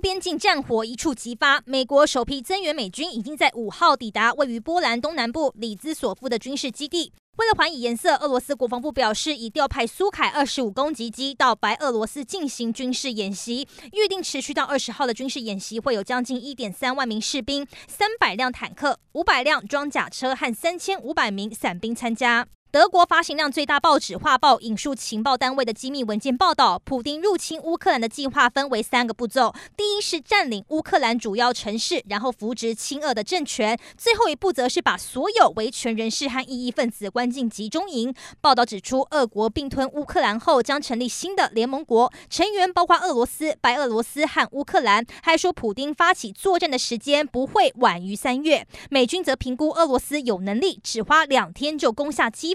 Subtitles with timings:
[0.00, 7.12] 边境战火一触即发，美国首批增援美军已经在五号抵达位于波兰东南部里兹索夫的军事基地。
[7.36, 22.48] 为了还以颜色，俄罗斯国防部表示，已调派苏凯二十五攻击机到白俄罗斯进行军事演习，预定持续到二十号的军事演习会有将近一点三万名士兵、三百辆坦克、五百辆装甲车和三千五百名伞兵参加。
[22.70, 38.14] 德国发行量最大报纸《画报》引述情报单位的机密文件报道，普丁入侵乌克兰的计划分为三个步骤：第一是占领乌克兰主要城市，然后扶植亲俄的政权；最后一步则是把所有维权人士和异议分子关进集中营。
[38.42, 45.02] 报道指出，俄国并吞乌克兰后将成立新的联盟国，成员包括俄罗斯、白俄罗斯和乌克兰。
[45.22, 48.66] 还说，普丁发起作战的时间不会晚于三月。
[48.90, 52.54] 美军则评估俄罗斯有能力只花两天就攻下基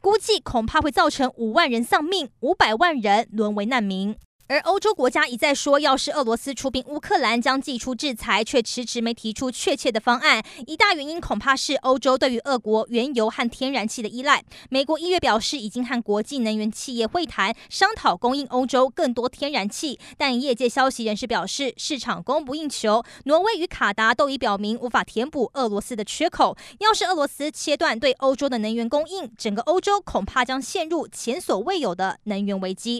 [0.00, 4.16] 估计恐怕会造成五万人丧命，五百万人沦为难民。
[4.46, 10.44] 而欧洲国家一再说，要是俄罗斯出兵乌克兰，将祭出制裁，却迟迟没提出确切的方案。
[10.66, 14.44] 一大原因恐怕是欧洲对于俄国原油和天然气的依赖。
[14.68, 19.98] 美国一月表示，已经和国际能源企业会谈，商讨供应欧洲更多天然气。
[20.18, 26.54] 但业界消息人士表示，市场供不应求，挪威与卡达都已表明无法填补俄罗斯的缺口。
[26.80, 32.92] 要是俄罗斯切断对欧洲的能源供应，整个欧洲恐怕将陷入前所未有的能源危机。